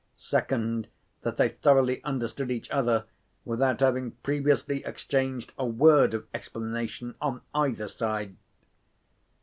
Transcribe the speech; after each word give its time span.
Second, 0.17 0.87
that 1.21 1.37
they 1.37 1.47
thoroughly 1.49 2.03
understood 2.03 2.49
each 2.49 2.71
other, 2.71 3.05
without 3.45 3.81
having 3.81 4.13
previously 4.23 4.83
exchanged 4.83 5.53
a 5.59 5.65
word 5.67 6.15
of 6.15 6.25
explanation 6.33 7.13
on 7.21 7.41
either 7.53 7.87
side. 7.87 8.35